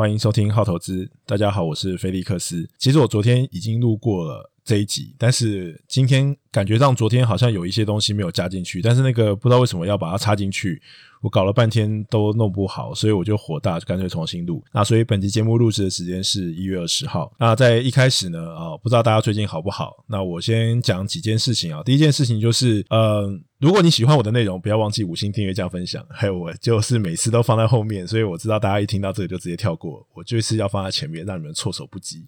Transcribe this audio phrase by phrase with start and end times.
[0.00, 1.10] 欢迎收听好投资。
[1.26, 2.66] 大家好，我是菲利克斯。
[2.78, 10.80] 其实我昨天已经录过了这一集，但是今天感觉上昨天好像有一些东西没有加进去，但是那个不知道为什么要把它插进去。
[11.20, 14.64] 我搞了半天都弄不好，所以我就火大，就干脆重新录。
[14.72, 17.30] 那所以本期节目录制的时间是一月二十号。
[17.38, 20.04] 那在一开始呢，啊，不知道大家最近好不好？
[20.06, 21.82] 那我先讲几件事情啊。
[21.82, 26.02] 第一件事情就是，呃，如果你喜欢我的内容，不要忘记五星订阅加分享。
[26.08, 30.06] 还有我就是每次都放在后面，所以我知道大家一听到这个就直接跳过。
[30.14, 32.24] 我就是要放在前面，让你们措手不及。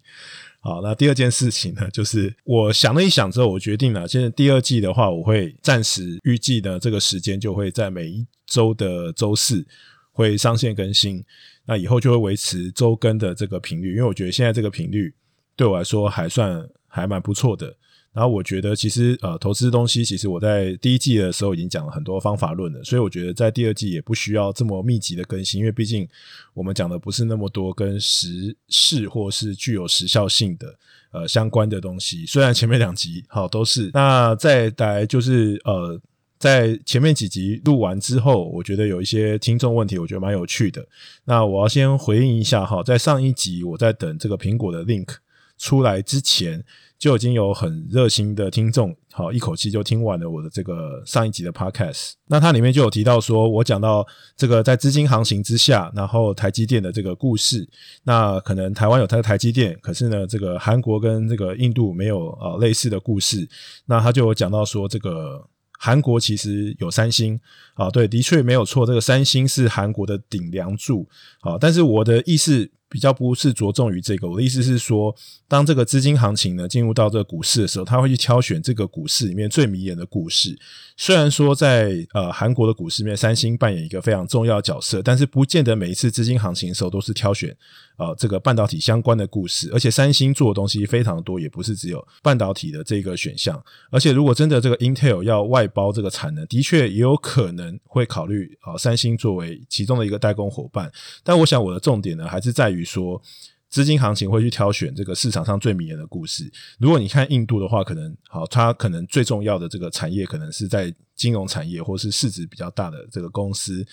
[0.64, 9.66] 好，那第二件事情呢，就是我想了一想之后，我决定了，现在第二季的话，我会暂时预计的这个时间就会在每一周的周四
[10.12, 11.24] 会上线更新。
[11.66, 15.12] 那以后就会维持周更的这个频率，因为我觉得现在这个频率
[15.56, 17.76] 对我来说还算还蛮不错的。
[18.12, 26.06] 然后我觉得，其实呃，投资东西，其实我在第一季的时候已经讲了很多方法论了，所以我觉得在第二季也不需要这么密集的更新，因为毕竟
[26.52, 30.78] 我们讲的不是那么多跟时事或是具有时效性的
[31.10, 32.26] 呃相关的东西。
[32.26, 35.98] 虽然前面两集好都是，那再来就是呃，
[36.38, 40.86] 在前面几集录完之后，我觉得有一些听众问题，我觉得蛮有趣的。
[41.24, 45.08] 那我要先回应一下哈，在上一集我在等这个苹果的 link
[45.56, 46.64] 出来之前。
[46.98, 52.12] 就已经有很热心的听众，好，一口气就听完了我的这个上一集的 podcast。
[52.28, 57.68] 那它里面就有提到说，我讲到这个在资金行情之下，然后台积电的这个故事。
[58.04, 63.48] 那可能台湾有它的台积电，可是呢，这个韩国跟这个印度没有呃类似的故事。
[63.86, 65.44] 那他就有讲到说，这个
[65.80, 67.36] 韩国其实有三星
[67.74, 71.08] 啊，对，的确没有错，这个三星是韩国的顶梁柱
[71.40, 71.58] 啊。
[71.60, 72.70] 但是我的意思。
[72.92, 75.16] 比较不是着重于这个，我的意思是说，
[75.48, 80.58] 当这个资金行情呢进入到这个股市的时候，他会去挑选这个股市里面最迷人的故事。
[80.98, 87.56] 虽然说在呃韩国的股市里面，三星扮演一个非常重要的角色，但是不见得每一次资金行情的时候都是挑选
[88.02, 89.70] 呃这个半导体相关的故事。
[89.72, 93.60] 而且三星做的东西非常多，也不是只有半导体的这个选项。
[93.90, 100.92] 而且如果真的这个 Intel 要外包这个产能，的确也有可能会考虑啊三星作为其中的一个代工伙伴。
[101.24, 102.82] 但我想我的重点呢，还是在于。
[102.92, 103.22] 说
[103.70, 106.50] 资金行情会去挑选这个市场上最迷人的故事。
[106.78, 113.86] 如果你看印度的话，可能好，它可能最重要的这个产业可能是在金融产业，或是市值比较大的这个公司。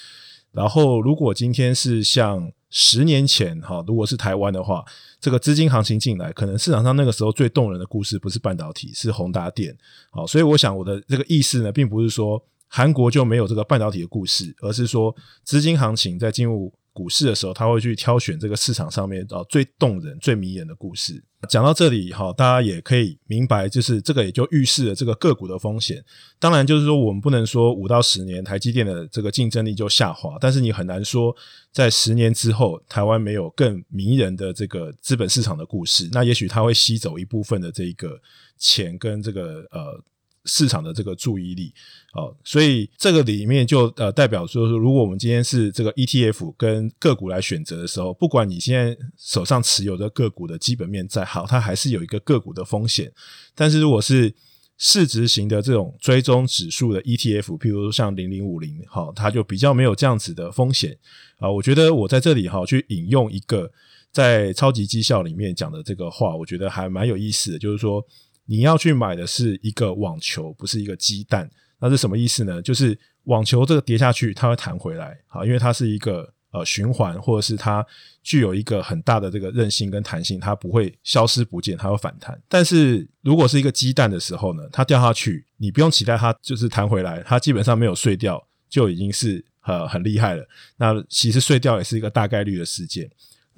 [0.52, 4.84] 然后，如果今天是像十年前哈，如果是台湾的话，
[5.20, 9.76] 这个资金行情进来，可能市场上那个时候最动人的故事不是半导体，是宏达电。
[10.12, 16.74] 好，所以我想我的这个意思呢，并不是说韩国就没有这个半导体的故事，而是说资金行情在进入。
[17.00, 21.24] 股市的时候，他会去挑选这个市场上面啊最动人、最迷人的故事。
[21.48, 26.04] 讲到这里哈，大家也可以明白，就是这个也就预示了这个个股的风险。
[26.38, 31.34] 当然，就是说我们不能说五到十年台积电的这个竞争力就下滑，但是你很难说
[31.72, 36.10] 在十年之后台湾没有更迷人的这个资本市场的故事。
[36.12, 38.20] 那也许它会吸走一部分的这个
[38.58, 40.04] 钱跟这个呃。
[40.46, 41.74] 市场的这个注意力，
[42.14, 53.12] 哦，所以这个里面就呃代表说，如果我们今天是这个 ETF 跟个股来选择的时候，不管你现在手上持有的个股的基本面再好，它还是有一个个股的风险。
[53.54, 54.34] 但是如果是
[54.78, 60.98] 市值型的这种追踪指数的 ETF，譬如说像零零五零，好，它就比较没有这样子的风险
[61.38, 61.52] 啊。
[61.52, 63.70] 我觉得我在这里哈去引用一个
[64.12, 68.04] 在超级绩效里面讲的这个话，我觉得还蛮有意思的，就是说。
[68.50, 71.48] 你要去买的是一个网球，不是一个鸡蛋。
[71.80, 72.60] 那是什么意思呢？
[72.60, 77.86] 就是网球这个跌下去，它会弹回来，好，因为它是一个呃循环，或者是它
[78.24, 82.38] 具有一个很大的这个韧性跟弹性，它不会消失不见，它会反弹。
[82.50, 90.44] 但是如果是一个鸡蛋的时候呢，它掉下去，你不用期待它就是弹回来，它基本上没有碎掉就已经是呃很厉害了。
[90.76, 93.10] 那其实碎掉也是一个大概率的事件。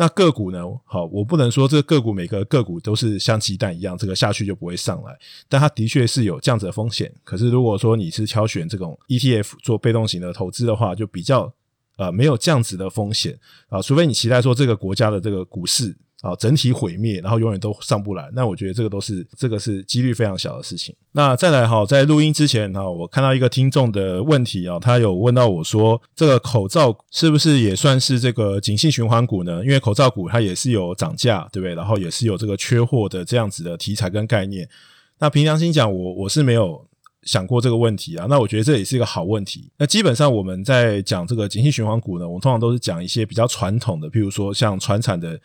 [0.01, 0.59] 那个股呢？
[0.83, 5.15] 好，我不能说这个个股每个个股都是像鸡蛋一样，这个下去就不会上来。
[5.47, 7.13] 但它的确是有这样子的风险。
[7.23, 11.53] 可是如果说你是挑选这种 ETF 做被动型的投资的话，就比较
[11.97, 13.37] 呃没有这样子的风险
[13.69, 15.95] 啊，除非你期待说这个国家的这个股市。
[16.21, 18.29] 啊，整体毁灭，然后永远都上不来。
[18.33, 20.95] 那我觉得这个都是这个是几率非常小的事情。
[21.13, 29.63] 那再来哈，在录音之前哈，我看到一个听众的问题啊，他有问到我说，这个口罩是不是也算是这个景气循环股呢？
[29.65, 31.73] 因为口罩股它也是有涨价，对不对？
[31.73, 34.69] 然后也是有这个缺货的这样子的题材跟概念。
[35.17, 36.85] 那凭良心讲，我我是没有
[37.23, 38.27] 想过这个问题啊。
[38.29, 39.71] 那我觉得这也是一个好问题。
[39.75, 45.39] 那基本上我们在讲这个景气循环股呢，我们通常都是讲一些比较传统的，譬如说像传产的。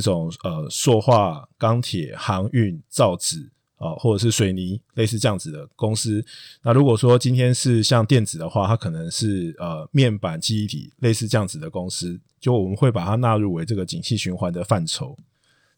[0.00, 6.24] 种呃，塑化、钢铁、航运、造纸啊，或者是水泥类似这样子的公司。
[6.62, 15.14] 那如果说今天是像电子的话，它可能是呃面板记忆体类似这样子的公司，就我们会把它纳入为这个景气循环的范畴。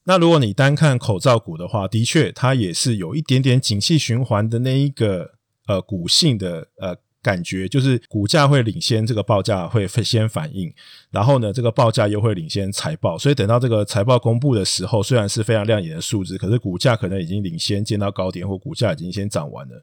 [0.04, 5.32] 那如果你单看口罩股的话，的确它也是有一点点景气循环的那一个
[5.66, 6.96] 呃股性的呃。
[7.24, 10.70] 感觉就是股价会领先这个报价会先反应，
[11.10, 19.82] 然后呢，这个报价又会领先财报，所以等到这个财报公布的时候，虽然是非常亮眼的数字，可是股价可能已经领先见到高点，或股价已经先涨完了。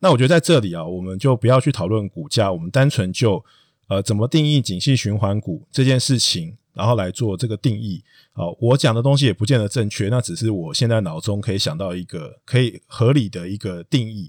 [0.00, 3.42] 那我觉得在这里啊，我们就不要去讨论股价，我们单纯就
[3.86, 8.02] 呃怎么定义景气循环股这件事情，然后来做这个定义。
[8.32, 14.28] 好，我讲的东西也不见得正确，那只是我现在脑中可以想到一个可以合理的一个定义。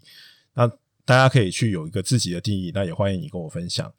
[0.54, 0.72] 那。
[1.06, 3.94] 大家可以去有一个自己的定义，那也欢迎你跟我分享。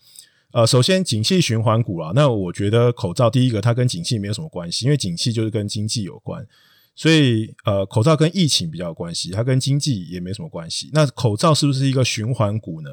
[0.53, 6.47] 呃，首先景气循环股啊，那我觉得口罩第一个它跟景气没有什么关系，因为景气就是跟经济有关，
[6.95, 10.91] 所以呃，口罩跟疫情比较有关系，它跟经济也没什么关系。
[10.93, 12.91] 那口罩是不是一个循环股呢？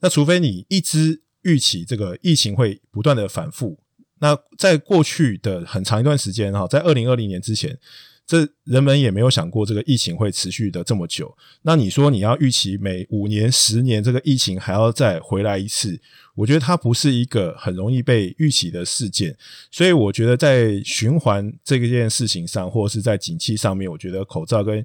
[0.00, 3.78] 那除非你一直预期这个疫情会不断的反复，
[4.18, 7.78] 那在过去的很长一段时间哈，在二零二零年之前。
[8.26, 11.32] 这人们也没有想过这个疫情会持续的这么久。
[11.62, 16.00] 那你说你要预期每五年、十年这个疫情还要再回来一次，
[16.34, 19.36] 我觉得它不是一个很容易被预期的事件。
[19.70, 24.84] 所以我觉得在循环这件事情上，或者是在景气上面，我觉得口罩跟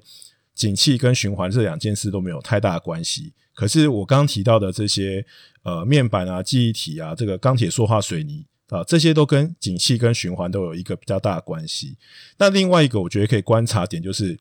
[0.54, 3.32] 景气跟循环这两件事都没有太大关系。
[3.54, 5.26] 可是我刚提到的这些
[5.64, 8.46] 呃面板啊、记忆体啊、这个钢铁、塑化、水泥。
[8.72, 11.98] 啊，这些都跟景气跟循环都有一个比较大的关系。
[12.38, 14.38] 那另外一个，我觉得可以观察点就是，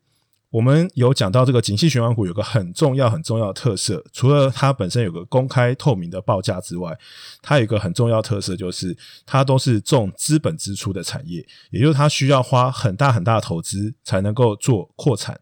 [0.52, 6.98] 我们有讲到这个景气循环股有个很重要很重要的特色，除了它本身有个公开透明的报价之外，
[7.42, 8.96] 它有一个很重要特色就是
[9.26, 15.38] 它都是重资本支出的产业，也就是它需要花很大很大的投资才能够做扩产。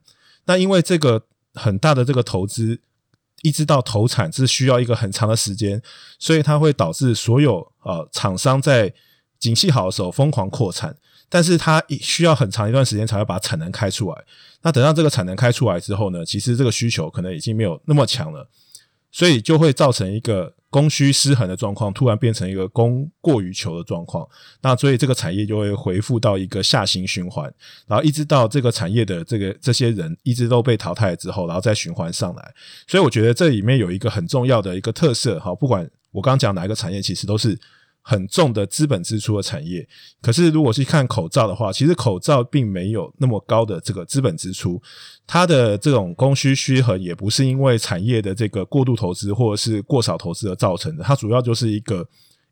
[0.46, 2.82] 那因为这个很大的这个投资。
[3.42, 5.82] 一直到投产是需要一个很长的时间，
[6.18, 8.94] 所以它会导致所有呃厂商在
[9.40, 10.96] 景气好的时候疯狂扩产，
[11.30, 14.26] 但是它需要很长一段时间才会把产能开出来。
[14.62, 18.50] 那等到这个产能开出来之后呢，其实这个需求可能已经没有那么强了，
[19.12, 20.56] 所以就会造成一个。
[20.72, 24.24] 供需失衡的状况突然变成一个供过于求的状况，
[24.62, 27.52] 那所以这个产业就会回复到一个下行循环，
[27.88, 32.54] 然后一直到这个产业的这个这些人一直都被淘汰之后，然后再循环上来。
[32.86, 37.60] 所以我觉得这里面有一个很重要的一个特色，哈，不管我刚讲哪一个产业，其实都是。
[38.10, 39.88] 很重的资本支出的产业，
[40.20, 44.82] 可是如果是看口罩的话，其实口罩并没有那么高的这个资本支出，
[45.28, 52.04] 它的这种供需失衡也不是因为产业的这个过度投资或者是过少投资而造成的，它主要就是一个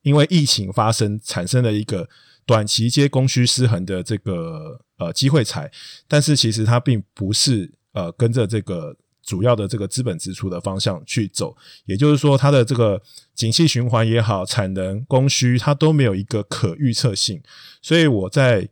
[0.03, 2.07] 因为疫情发生产生了一个
[2.45, 5.71] 短期接供需失衡的这个呃机会财，
[6.07, 8.95] 但是其实它并不是呃跟着这个。
[9.27, 11.53] 主要的这个资本支出的方向去走，
[11.83, 13.01] 也就是说，它的这个
[13.35, 17.41] 景气循环也好，产能供需它都没有一个可预测性，
[17.81, 18.69] 所以我在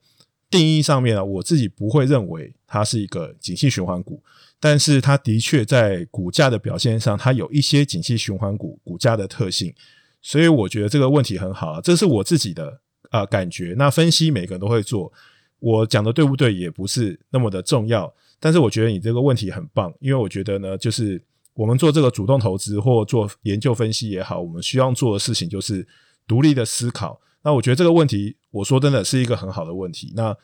[0.49, 4.23] 定义上面呢，我自己不会认为它是一个景气循环股，
[4.57, 9.73] 但是它的确在股价的表现上，它有一些景气循环股股价的特性，
[10.21, 12.79] 所以我觉得这个问题很好啊，这是我自己的
[13.09, 13.75] 啊、感觉。
[13.77, 15.11] 那分析每个人都会做，
[15.59, 18.13] 我讲的对不对也不是那么的重要。
[18.39, 21.21] 但是我觉得你这个问题很棒，因为我觉得呢，就是
[21.53, 25.87] 我们做这个主动投资或做研究分析也好，我们需要做的事情就是
[26.27, 27.19] 独立的思考。
[27.43, 30.11] 那我觉得这个问题，我说真的是一个很好的问题。
[30.15, 30.35] 那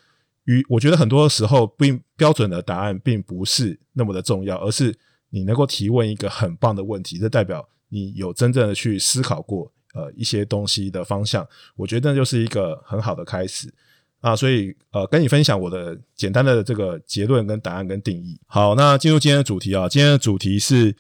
[0.46, 4.98] 与我觉得很多时候并标准的答案并不是那么的重要，而是
[5.30, 11.48] 你能够提问一个很棒的问题，这代表你有真正的去思考过呃一些东西的方向。
[11.76, 13.74] 我觉得那就是一个很好的开始。
[14.22, 18.40] 啊，所以呃，跟你分享我的简单的这个结论跟答案跟定义。
[18.46, 20.96] 好，那进入今天的主题啊，今天的主题是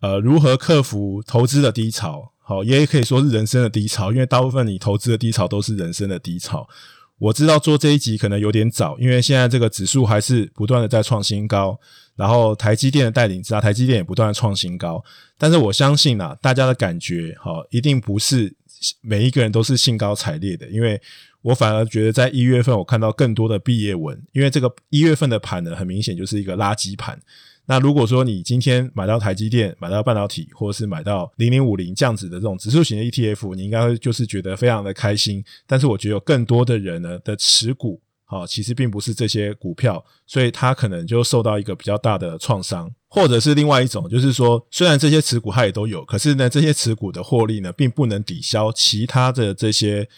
[0.00, 2.32] 呃，如何克服投资的低潮。
[2.44, 6.66] 好，也可以说是人生的低潮，因为大部分你投资的低潮都是人生的低潮。
[7.18, 11.78] 我知道做这一集可能有点早，因为现在这个指数还是不断的在创新高，
[12.16, 15.04] 然后台积电的带领之下，台积电也不断的创新高。
[15.36, 18.52] 但是我相信啊，大家的感觉好，一定不是
[19.02, 20.98] 每一个人都是兴高采烈的，因为。
[21.42, 27.20] 我反而觉得，在一月份我看到更多的毕业文，因为这个一月份的盘呢，很明显就是一个垃圾盘。
[27.66, 35.44] 那如果说你今天买到台积电、买到半导体，或者是买到零零五零这样子的这种指数型的 ETF，你应该会就是觉得非常的开心。
[35.66, 50.08] 但是我觉得有更多的人呢的持股，好，其实并不是这些股票，所以他可能就受到一个比较大的创伤，或者是另外一种，就是说，虽然这些持股他也都有，可是呢，这些持股的获利呢，并不能抵消其他的这些。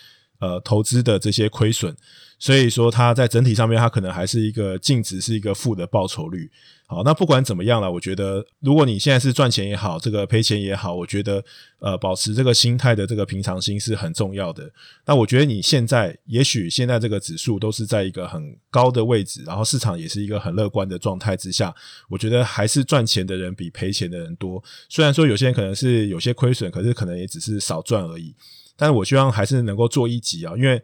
[0.44, 1.94] 呃投资的这些亏损，
[2.38, 6.50] 所以说它在整体上面它可能还是一个净值是一个负的报酬率。
[6.86, 11.42] 好，那不管怎么样了，我觉得如果你现在是赚钱也好，这个赔钱也好，我觉得
[11.78, 14.70] 呃保持这个心态的这个平常心是很重要的。
[15.06, 21.74] 那我觉得你现在也许现在这个指数都是在一个很高的位置，然后市场也是一个很乐观的状态之下，
[22.10, 24.62] 我觉得还是赚钱的人比赔钱的人多。
[24.90, 28.34] 虽然说有些人可能是有些亏损，可是可能也只是少赚而已。
[28.76, 30.82] 但是我希望还是能够做一集啊，因为。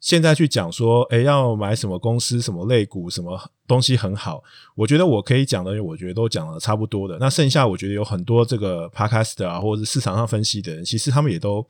[0.00, 4.44] 现在去讲说，诶，要买什么公司、什么类股、什么东西很好，
[4.76, 7.16] 我觉得我可以讲的，我觉得都讲了差不多的。
[7.18, 11.66] 那剩下我觉得有很多这个 podcast 啊，或者是市场上分析的人，其实他们也都。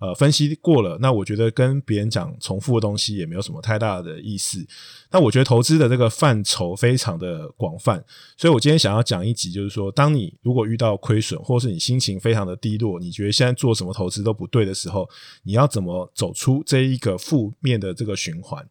[0.00, 4.64] 呃，分析过了，那我觉得跟别人讲重复的东西也没有什么太大的意思。
[5.10, 8.04] 那我觉得投资的这个范畴非常的广泛，
[8.36, 15.08] 所以我今天想要讲一集，就是说，当你如果遇到亏损，或是你心情非常的低落，你觉得现在做什么投资都不对的时候，
[15.42, 18.64] 你要怎么走出这一个负面的这个循环？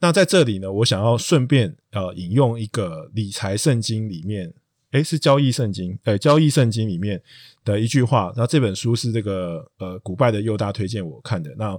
[0.00, 4.52] 那在这里呢，我想要顺便呃引用一个理财圣经里面。
[4.96, 7.22] 诶，是交易圣经，呃，交易圣经里面
[7.64, 8.32] 的一句话。
[8.34, 11.54] 那这本书是这个呃古拜的佑大推荐我看的。
[11.58, 11.78] 那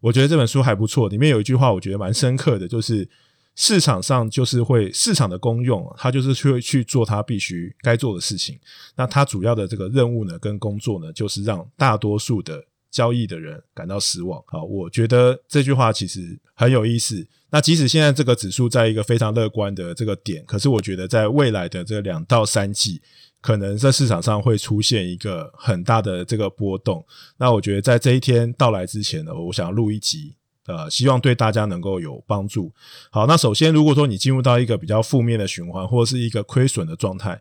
[0.00, 3.08] 我觉得这本书还不错，里面有一句话我觉得蛮深刻的，就是
[3.56, 8.56] 市场上就是会市场的功用，它就是去去做它必须该做的事情。
[8.96, 14.40] 那它主要的这个任务呢，跟工作呢，就是让大多数的交易的人感到失望。
[14.46, 17.26] 好，我觉得这句话其实很有意思。
[17.52, 23.02] 那即使现在这个指数在一个非常乐观的这个点，可是我觉得在未来的这两到三季，
[23.42, 27.04] 可能在市场上会出现一个很大的这个波动。
[27.36, 32.72] 那我觉得在这一天到来之前呢，我想要录一集，呃，希望对大家能够有帮助。
[33.10, 37.38] 好，那首先如果说你进入到一个比较负面的循环，或者是一个亏损的状态，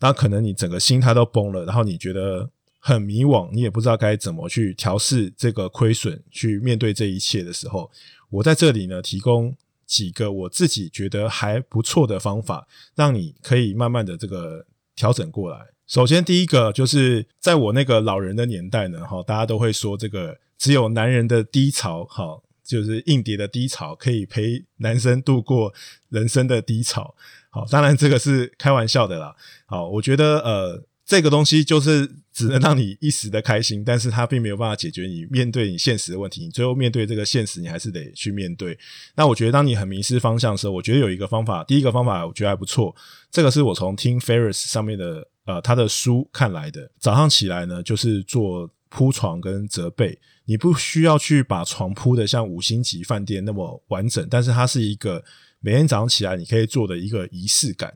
[0.00, 7.90] 那可能你整个心态都崩了，然后你觉得很迷惘，你也不知道该怎么去调试这个亏损，去面对这一切的时候。
[8.32, 9.54] 我在这里呢，提供
[9.86, 14.64] 几个我自己觉得还不错的方法，让你可以慢慢的这个
[14.96, 15.58] 调整过来。
[15.86, 25.74] 首先，第一个就是在我那个老人的年代呢，哈，大家都会说这个只有男人的低潮，哈，就是硬碟的低潮，可以陪男生度过
[26.08, 27.14] 人生的低潮。
[27.50, 29.36] 好，当然这个是开玩笑的啦。
[29.66, 30.82] 好，我觉得呃。
[31.04, 36.44] 这个东西就是只能让你一时的开心，但是它并没有办法解决你面对你现实的问题。
[36.44, 38.78] 你最后面对这个现实，你还是得去面对。
[39.16, 42.94] 那我觉得，当你很迷失方向的时候，我觉得有一个方法，第一个方法我觉得还不错。
[43.30, 46.90] 这个是我从听 Ferris 上面的呃他的书看来的。
[46.98, 55.22] 早上起来呢，就是做铺床跟折被，你不需要去把床铺的像五星级饭店那么完整，但是它是一个
[55.60, 57.92] 每天早上起来你可以做的一个仪式感。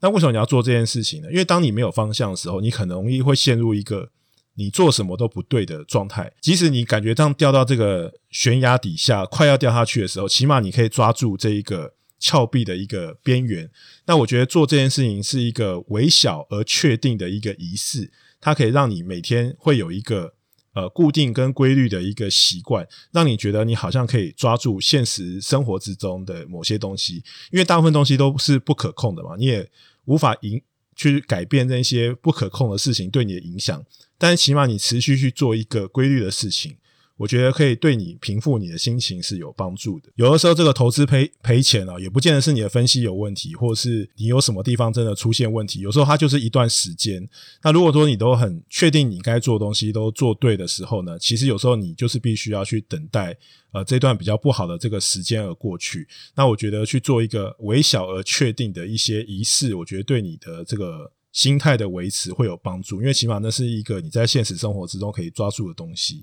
[0.00, 1.30] 那为什么你要做这件事情呢？
[1.30, 4.10] 因为当你没有方向的时候，你很容易会陷入一个
[4.54, 6.32] 你做什么都不对的状态。
[6.40, 13.70] 即使你感觉这样掉到这个悬崖底下，快要掉下去的时候，起码你可以抓住这一个峭壁的一个边缘。
[14.06, 20.35] 那我觉得做这件事情是一个微小而确定的一个仪式，它可以让你每天会有一个。
[20.76, 27.14] 呃，固定跟规律的一个习惯，让你觉得你好像可以抓住现实生活之中的某些东西，
[27.50, 29.66] 因为大部分东西都是不可控的嘛，你也
[30.04, 30.60] 无法影
[30.94, 33.82] 去改变那些不可控的事情对你的影响，
[34.18, 36.76] 但是起码你持续去做一个规律的事情。
[37.16, 40.10] 我觉得可以对你平复你的心情是有帮助的。
[40.16, 45.80] 有的时候，这个投资赔赔钱啊，也不见得是你的分析有问题，或者是你有什么地方真的出现问题。
[45.80, 47.26] 有时候它就是一段时间。
[47.62, 53.34] 那如果说你都很确定你该做的东西都做对的时候呢，其实有时候你就是必须要去等待，
[53.72, 56.06] 呃，这段比较不好的这个时间而过去。
[56.34, 66.22] 那我觉得去做一个微小而确定的一些仪式，我觉得对你的这个心态的维持会有帮助，因为起码那是一个你在现实生活之中可以抓住的东西。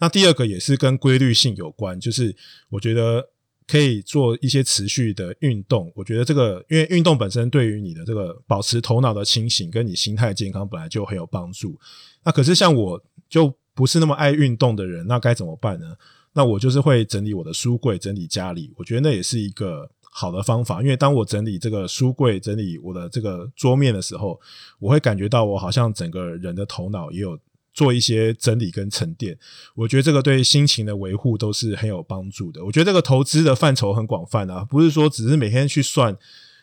[0.00, 2.34] 那第二个也是跟规律性有关，就是
[2.70, 3.30] 我觉得
[3.66, 5.92] 可以做一些持续的运动。
[5.94, 11.78] 我觉得这个，因为运动本身对于你的这个保持头脑的清醒，跟你心态健康本来就很有帮助。
[12.24, 15.96] 那可是像我就不是那么爱运动的人，那该怎么办呢？
[16.32, 18.72] 那我就是会整理我的书柜，整理家里。
[18.76, 24.40] 我觉得那也是一个好的方法，因为当我整理这个书柜、整理我的这个桌面的时候，
[24.78, 27.36] 我会感觉到我好像整个人的头脑也有。
[27.78, 29.38] 做一些整理跟沉淀，
[29.76, 32.64] 我觉得这个对心情的维护都是很有帮助的。
[32.64, 36.16] 我觉得这个投资的范畴很广泛啊，不是说只是每天去算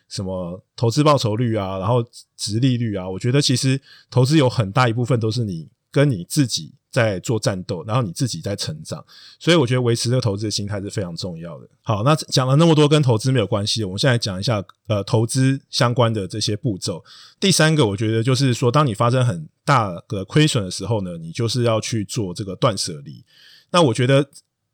[0.09, 2.03] 什么投资报酬率啊，然后
[2.35, 3.09] 值利率啊。
[3.09, 3.79] 我觉得其实
[4.11, 6.73] 投资有很大一部分都是你跟你自己。
[6.95, 9.03] 在做战斗，然后你自己在成长，
[9.37, 11.67] 所以我觉得维持这个投资的心态是非常重要的。
[11.81, 17.03] 好，那讲了那么多跟投资没有关系，我们现在讲一下呃投资相关的这些步骤。
[17.39, 23.23] 第三个，我觉得就是说，当你发生很大的亏损的时候呢，你就是要去做这个断舍离。
[23.71, 24.25] 那我觉得。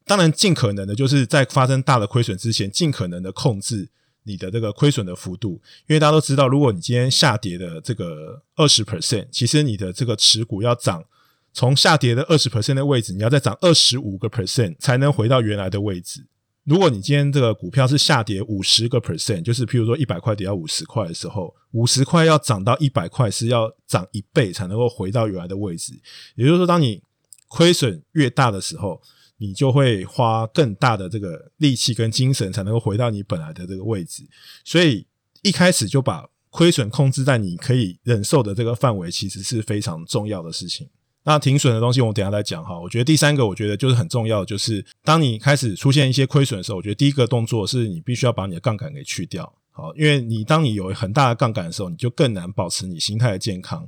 [0.03, 3.87] 当然尽可能的就是在发生大的亏损之前，尽可能的控制
[4.23, 11.05] 你的这个亏损的幅度，因为大家都知道，如果你今天下跌的这个二十 percent，其实你的这个持股要涨。
[11.53, 16.25] 从下跌的二十 percent 的位置，你要再涨二十五个 percent 才能回到原来的位置。
[16.63, 25.91] 如果你今天这个股票是下跌五十个 percent，就是譬如说一百块跌到五十块的时候，五十块要涨到一百块是要涨一倍才能够回到原来的位置。
[26.35, 27.01] 也就是说，当你
[27.47, 29.01] 亏损越大的时候，
[29.37, 34.23] 你就会花更大的这个力气跟精神才能够回到你本来的这个位置。
[34.63, 35.05] 所以
[35.41, 40.87] 一开始就把亏损控制在你可以忍受的这个范围，其实是非常重要的事情。
[41.23, 42.79] 那停损的东西，我们等下再讲哈。
[42.79, 53.87] 我觉得第三个，我觉得就是很重要，就是当你开始出现一些亏损的时候，我觉得第一个动作是你必须要把你的杠杆给去掉，好，因为你当你有很大的杠杆的时候，你就更难保持你心态的健康。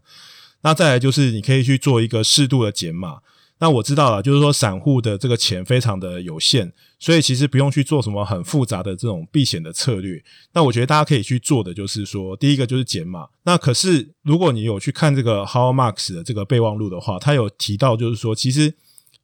[0.61, 3.17] 那再来就是你可以去做一个适度的减码。
[3.63, 10.21] 那我知道了，就是说散户的这个钱非常的有限，所以其实不用去做什么很复杂的这种避险的策略。
[10.51, 13.29] 那我觉得大家可以去做的就是说，第一个就是减码。
[13.43, 18.75] 那可是如果你有去看这个 How Marks 的这个备忘录的话，他有提到就是说，其实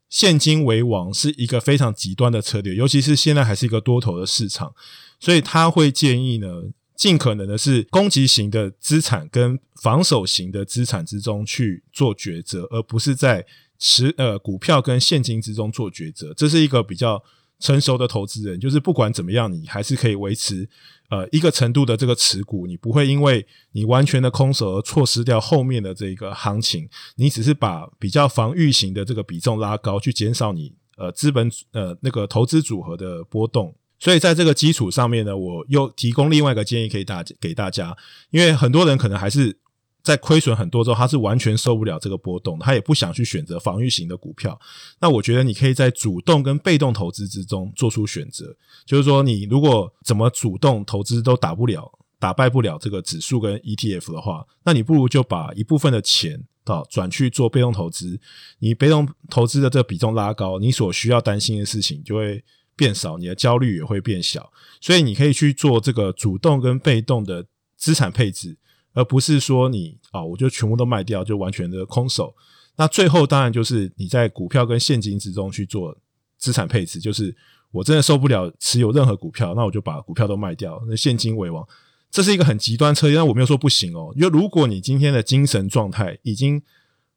[0.08, 4.74] 现金为王是一个非常极端的策略，尤其是现在还是一个多头的市场，
[5.20, 6.48] 所以他会建议呢，
[6.96, 13.46] 尽可能的是攻击型的资产跟防守型的资产之中去做抉择，而不是在
[13.80, 17.24] 持呃股票跟现金之中做抉择，这是一个比较
[17.60, 18.60] 成熟的投资人。
[18.60, 20.68] 就是不管怎么样，你还是可以维持
[21.10, 26.90] 呃一个程度的这个持股，你不会因为你完全的空手而错失掉后面的这个行情。
[27.16, 33.74] 你只是把比较防御型的这个比重拉高，去减少你呃资本呃那个投资组合的波动。
[33.98, 37.96] 所以在这个基础上面呢，我又提供另外一个建议，可以大给大家，
[38.32, 39.58] 因为很多人可能还是。
[40.02, 44.60] 在亏损很多之后，他是完全受不了这个波动，他也不想去选择防御型的股票。
[45.00, 48.56] 那我觉得你可以在主动跟被动投资之中做出选择。
[48.86, 58.20] 就是说，你如果怎么主动投资都打不了、打败不了这个指数跟 ETF 的话，那你不如就把一部分的钱啊转去做被动投资。
[58.60, 62.44] 你被动投资的这个比重拉高，你所需要担心的事情就会
[62.76, 64.52] 变少，你的焦虑也会变小。
[64.80, 67.46] 所以你可以去做这个主动跟被动的
[67.78, 68.58] 资产配置。
[68.94, 72.34] 而不是说你啊，我就全部都卖掉，就完全的空手。
[72.76, 75.96] 那最后当然就是你在股票跟现金之中去做
[76.38, 77.36] 资产配置，就是
[77.72, 81.68] 我真的受不了持有任何股票，那我就把股票都卖掉，那现金为王。
[82.10, 84.12] 这是一个很极端策略，但我没有说不行哦。
[84.16, 86.62] 因为如果你今天的精神状态已经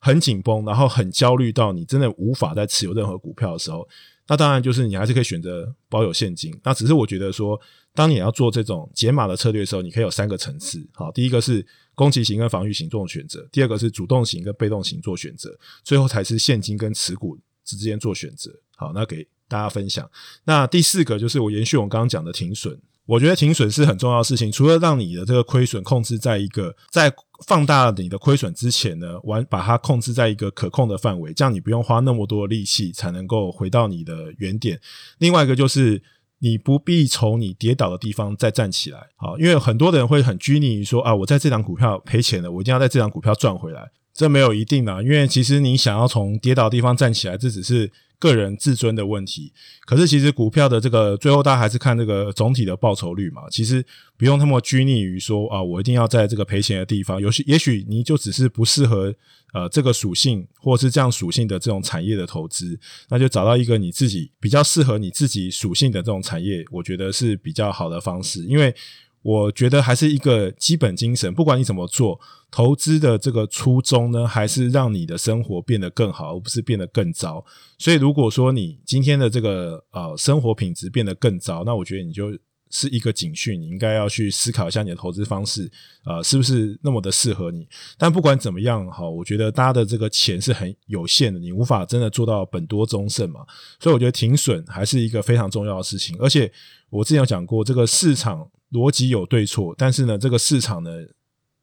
[0.02, 3.88] 很紧绷，然后很焦虑到你真的无法再持有任何股票的时候，
[4.26, 6.52] 那当然就是你还是可以选择保有现金。
[6.64, 7.58] 那只是我觉得说。
[7.94, 10.82] 当你要做这种解码的策略的时候，你可以有三个层次。
[10.94, 11.62] 好，第一个是
[11.94, 18.50] 攻击型跟防御型做选择，第二个是主动型跟被动型做选择，最后才是现金跟持股之间做选择。
[18.76, 20.10] 好，那给大家分享。
[20.44, 22.80] 那第四个就是我延续我刚刚讲的停损，
[23.12, 24.50] 我觉得停损是很重要的事情。
[24.50, 27.12] 除了让你的这个亏损控制在一个在
[27.46, 34.80] 放大你的亏损之前呢，完把它控制在一个可控的范围，这样你不用花那么多的力气才能够回到你的原点。
[35.18, 36.02] 另外一个就是。
[36.44, 47.88] 你不必从你跌倒的地方再站起来，好，因为很多人会很拘泥于说啊，我在这档股票赔钱了，我一定要在这档股票赚回来，这没有一定的，因为其实你想要从跌倒的地方站起来，这只是
[48.22, 49.52] 个人自尊的问题。
[49.84, 53.84] 可是其实股票的这个最后，大家还是看这个总体的报酬率嘛，其实
[54.16, 59.12] 不用那么拘泥于说啊，我一定要在这个赔钱的地方，有些也许你就只是不适合。
[59.54, 62.80] 呃，这个属性或是这样属性的这种产业的投资，
[63.10, 68.42] 那就找到一个你自己比较适合你自己属性的这种产业，我觉得是比较好的方式。
[68.46, 68.74] 因为
[69.22, 77.44] 我觉得还是一个基本精神，不管你怎么做，投资的这个初衷呢，还是让你的生活变得更好，而不是变得更糟。
[77.78, 82.36] 所以，如果说你今天的这个呃生活品质变得更糟，那我觉得你就。
[82.74, 85.70] 是一个警讯，你应该要去思考一下你的投资方式，
[86.06, 87.68] 呃，是不是那么的适合你？
[87.98, 93.40] 但不管怎么样，哈，我觉得大家的这个钱是很有限的，你无法真的做到本多终胜嘛。
[93.78, 96.16] 所以我觉得停损还是一个非常重要的事情。
[96.18, 96.50] 而且
[96.88, 100.90] 我之前有讲过，这个市场逻辑有对错，但是呢，这个市场呢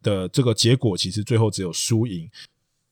[0.02, 2.30] 的这个结果其实最后只有输赢，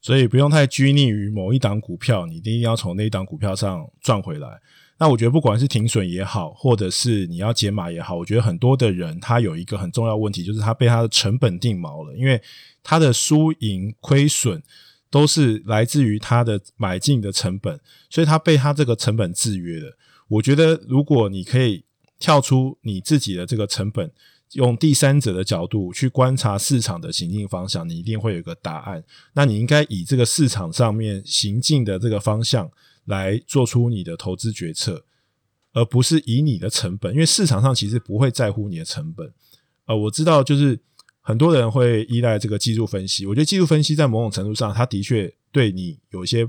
[0.02, 4.60] 所以不用太拘泥于某一档股票，你一定要从那一档股票上赚回来。
[5.00, 12.42] 那我觉得不管是停损也好，或者是你要减码也好，我觉得很多的人他有一个很重要问题，就是他被他的成本定锚了，因为
[12.82, 14.64] 他的输赢亏损
[15.12, 19.96] 都是来自于他的买进的成本，所以他被他这个成本制约了。
[20.30, 21.84] 我觉得如果你可以
[22.20, 24.12] 跳出你自己的这个成本，
[24.54, 29.04] 用第三者的角度去观察市场的行进方向，你一定会有一个答案。
[29.34, 32.70] 那你应该以这个市场上面行进的这个方向。
[33.08, 35.06] 来做出你的投资决策，
[35.72, 39.32] 而不是以你的成本，因为市场上其实不会在乎你的成本。
[39.86, 40.78] 呃，我知道就是
[41.22, 46.46] 很多人会依赖这个技术分析，我觉得技术分析在某种程度上，它的确对你有一些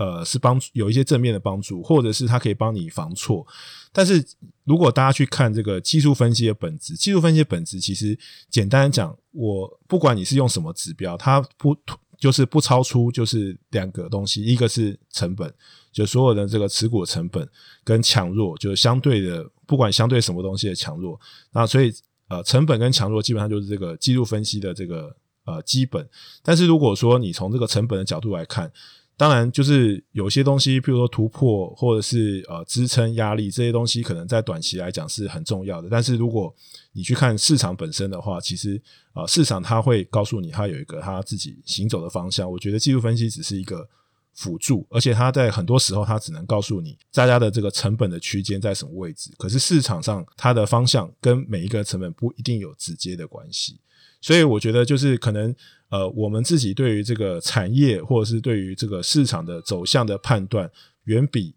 [0.00, 3.46] 呃是帮助，有一些正面的帮助，或者是它可以帮你防错。
[3.92, 4.24] 但是
[4.64, 11.76] 如果大家去看这个技术分析的本质，技术分析的本质其实简单讲，我不管你是用什么指标，它不
[12.18, 15.52] 就是不超出就是两个东西，一个是成本，
[15.92, 17.46] 就所有的这个持股的成本
[17.84, 21.20] 跟强弱，就是相对的，不管相对什么东西的强弱，
[21.52, 21.92] 那所以
[22.28, 26.08] 呃成本跟强弱基本上就是这个技术分析的这个呃基本。
[26.42, 28.72] 但是如果说你从这个成本的角度来看，
[29.20, 35.88] 当然，就是有些东西，譬如说突破或者是呃支撑压力这些东西，可能在短期来讲是很重要的。
[35.90, 36.50] 但是如果
[36.92, 38.80] 你去看市场本身的话，其实
[39.12, 42.50] 啊、呃，市场它会告诉你它有一个它自己行走的方向。
[42.50, 43.86] 我觉得技术分析只是一个
[44.32, 49.30] 辅助，而且它在很多时候它只能告诉你大家的这个成本的区间在什么位置。
[49.36, 53.78] 可是市场上它的方向跟每一个成本不一定有直接的关系。
[54.22, 55.54] 所以我觉得就是可能。
[55.90, 60.70] 呃，我们自己对于这个产业或者是对于这个市场的走向的判断，
[61.04, 61.52] 远比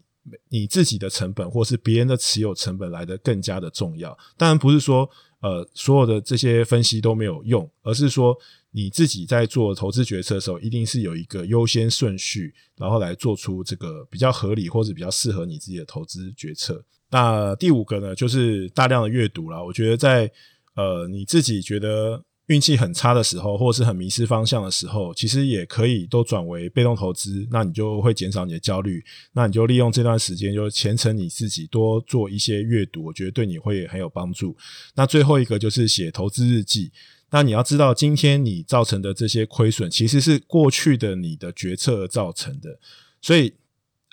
[0.48, 4.18] 你自己的成本或是别人的持有成本来得更加的重要。
[4.36, 5.08] 当然不是说
[5.40, 8.36] 呃所有的这些分析都没有用，而是说
[8.72, 16.84] 你自己在做投资决策的时候，一定是有一个优先顺序，然后来做出这个比较合理或者比较适合你自己的投资决策。
[17.10, 19.62] 那第五个呢，就是大量的阅读啦。
[19.62, 20.28] 我觉得在
[20.74, 22.24] 呃你自己觉得。
[22.46, 29.02] 运气很差的时候，或是很迷失方向的时候，其实也可以都转为被动投资，那你就会减少你的焦虑。
[29.32, 34.54] 那你就利用这段时间，就虔诚你自己，多做一些阅读，我觉得对你会很有帮助。
[34.94, 36.92] 那最后一个就是写投资日记。
[37.30, 42.78] 那你要知道，今天你造成的这些亏损，其实是过去的你的决策造成的，
[43.20, 43.54] 所以。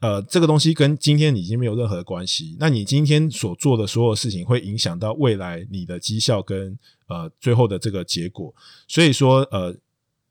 [0.01, 2.57] 呃，这个东西跟今天已经没有任何的关系。
[2.59, 6.75] 那你今天所做的所有事情，会影响到未来你的绩效跟
[7.11, 8.53] 呃最后的这个结果。
[8.87, 9.75] 所以说，呃，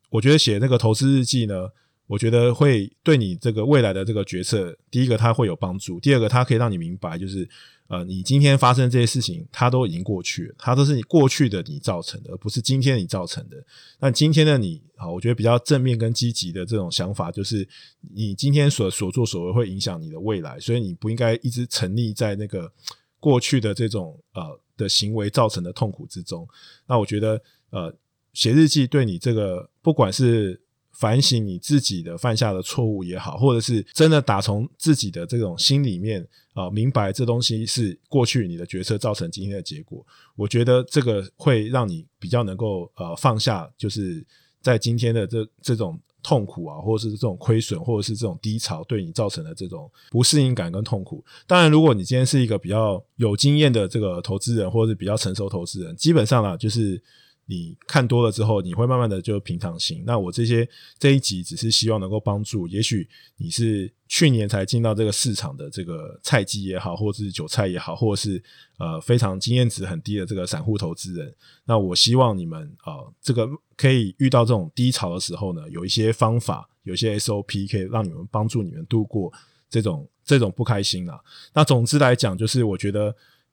[0.09, 1.69] 我觉得写那个投资日记呢，
[2.07, 7.49] 我觉得会对你这个未来的这个决策，第一个它会有帮助，第二个它可以让你明白，就是。
[7.93, 13.57] 呃，你今天发生这些事情，它都已经过去了，它都是你过去的你造成的，而不是今天你造成的。
[13.99, 17.69] 但今天的你，好，我觉得比较正面跟积极的这种想法，就是
[18.14, 22.73] 你今天所所作所为会影响你的未来，所以你不应该一直沉溺在那个
[23.19, 26.49] 过去的这种呃的行为造成的痛苦之中。
[26.88, 27.40] 那我觉得，
[27.71, 27.95] 呃，
[28.33, 30.61] 写日记对你这个不管是。
[30.93, 40.05] 反省你自己的犯下的错误也好，或者是真的打从自己的这种心里面啊，明白这东西是过去你的决策造成今天的结果。
[40.37, 44.23] 我觉得这个会让你比较能够呃放下，就是
[44.61, 51.24] 在今天的这这种痛苦啊，或者是这种亏损，或者是这种低潮对你造成的这种不适应感跟痛苦。
[51.46, 57.02] 当然，如果你今天是一个比较有经验的这个投资人，或者是比较成熟投资人，基本上呢，就是。
[57.50, 60.04] 你看多了之后，你会慢慢的就平常心。
[60.06, 60.66] 那我这些
[61.00, 63.08] 这一集只是希望能够帮助，也许
[63.38, 68.40] 你是去年才进到这个市场的这个菜鸡也好，或者是韭菜也好，或者是
[68.78, 71.34] 呃非常经验值很低的这个散户投资人。
[71.64, 79.32] 那我希望你们啊、这个可以遇到这种低潮的时候呢，有一些方法，有一些 SOP 可以让你们帮助你们度过
[79.68, 81.18] 这种这种不开心啊。
[81.52, 83.12] 那总之来讲，就是我觉得。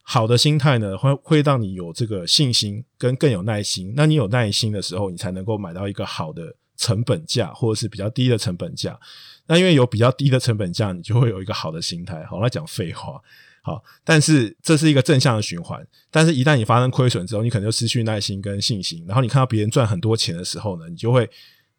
[0.10, 3.92] 好的心态呢，会会让你有这个信心跟更有耐心。
[3.94, 8.98] 那你有耐心的时候，你才能够买到一个好的成本价，或者是比较低的成本价。
[9.48, 12.24] 那因为有比较低的成本价，你就会有一个好的心态。
[12.24, 13.22] 好，来讲废话。
[13.62, 15.86] 好，但是这是一个正向的循环。
[16.10, 19.04] 但是，一旦你发生亏损之后，你可能就失去耐心跟信心。
[19.06, 21.30] 然后，你看到别人赚很多钱的时候呢，你就会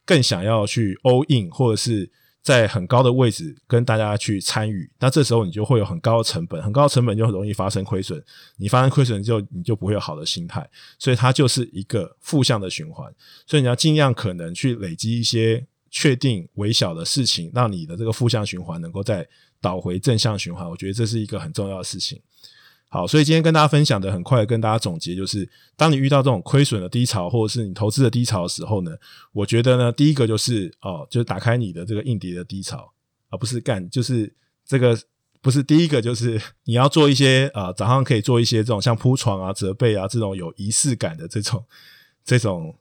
[0.05, 2.11] 更想要去 all in，或者是。
[2.43, 8.23] 在很高的位置跟大家去参与，那这时候你就会有很高的成本，很高的成本就很容易发生亏损。
[8.57, 10.67] 你发生亏损之后，你就不会有好的心态，
[10.99, 13.13] 所以它就是一个负向的循环。
[13.47, 19.27] 所以你要尽量可能去累积一些确定微小的事情，让你的这个负向循环能够再
[19.61, 20.69] 导回正向循环。
[20.69, 22.19] 我觉得这是一个很重要的事情。
[22.89, 28.93] 好，所以今天跟大家分享的很快跟大家总结，就是当你遇到这种亏损的低潮，或者是你投资的低潮的时候呢，
[29.33, 32.93] 我觉得呢，第一个就是哦，就是打开你的这个硬碟的低潮，
[33.31, 34.33] 而不是干，就是
[34.67, 34.99] 这个
[35.41, 41.65] 不是第一个，就是 你要做一些啊、早上可以做一些这种像铺床啊、折被啊这种有仪式感的这种
[42.25, 42.75] 这种。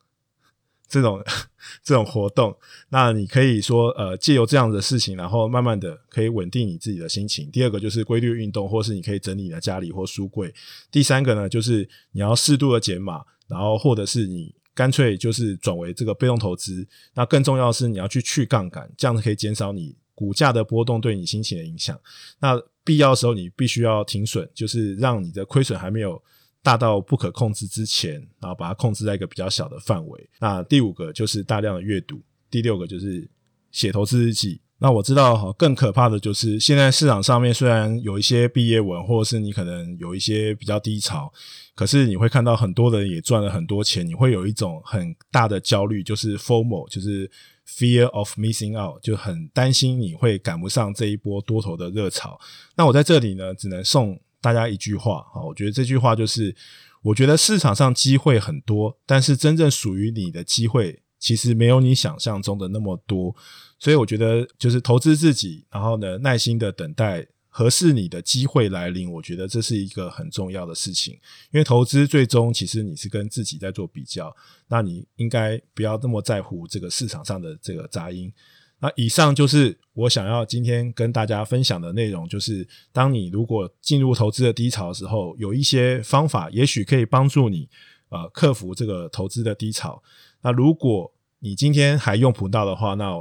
[0.87, 1.21] 这种
[1.83, 2.55] 这种活动，
[2.89, 7.51] 那你可以说，呃，借由这样的事情，然后慢慢的可以稳定你自己的心情。
[7.51, 10.53] 第二个就是规律运动，或是你可以整理你的家里或书柜。
[10.89, 16.87] 第三个呢，就是你要适度的减码，然后或者是你干脆就是转为这个被动投资。
[17.15, 21.99] 那更重要的是，你要去去杠杆，这样子可以减少你股价的波动对你心情的影响。
[22.39, 26.21] 那必要的时候你必须要停损，就是让你的亏损还没有
[26.67, 30.29] 大到不可控制之前，然后把它控制在一个比较小的范围。
[30.41, 32.19] 那第五个就是大量的阅读，
[32.51, 33.25] 第六个就是
[33.71, 34.59] 写投资日记。
[34.79, 41.31] 那我知道哈，更可怕的就是现在市场上面虽然有一些毕业文，或者是你可能有一些比较低潮，
[41.73, 47.31] 可是你会看到很多人也赚了很多钱，你会有一种很大的焦虑，就是 FOMO，就是
[47.65, 52.37] Fear of Missing Out，就很担心你会赶不上这一波多头的热潮。
[52.75, 56.55] 那我在这里呢，只能送大家一句话哈，我觉得这句话就是，
[57.01, 63.35] 我觉得市场上机会很多，但是真正属于你的机会，其实没有你想象中的那么多。
[63.79, 69.11] 所以我觉得就是投资自己，然后呢，耐心的等待合适你的机会来临。
[69.11, 71.13] 我觉得这是一个很重要的事情，
[71.51, 74.35] 因为投资最终其实你是跟自己在做比较，
[74.67, 78.31] 那你应该不要那么在乎这个市场上的这个杂音。
[78.79, 87.67] 那以上就是我想要今天跟大家分享的内容，就是当你如果进入投资的低潮的时候，有一些方法也许可以帮助你
[88.09, 90.01] 呃克服这个投资的低潮。
[90.41, 93.11] 那如果你今天还用不到的话，那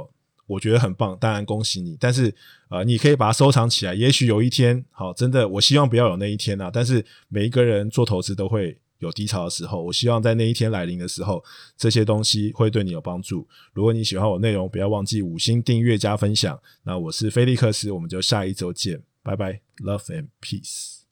[0.45, 1.97] 我觉得很棒，当然恭喜你。
[1.99, 2.33] 但是，
[2.69, 3.93] 呃，你可以把它收藏起来。
[3.93, 6.71] 也许有一天，好，真的，我希望不要有那一天啊。
[6.71, 9.83] 但是，每一个人做投资都会有低潮的时候。
[9.83, 11.43] 我希望在那一天来临的时候，
[11.77, 13.47] 这些东西会对你有帮助。
[13.73, 16.59] 如果你喜欢我内容，不要忘记五星订阅加分享。
[16.83, 20.96] 那我是菲利克斯，我们就下一周见，拜拜，Love and Peace。